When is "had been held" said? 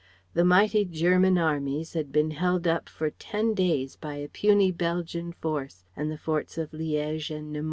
1.93-2.65